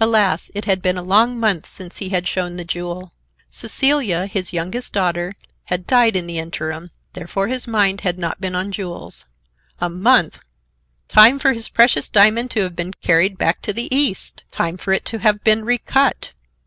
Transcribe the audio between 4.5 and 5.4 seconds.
youngest daughter,